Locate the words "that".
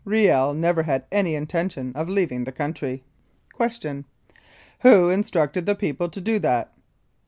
6.39-6.73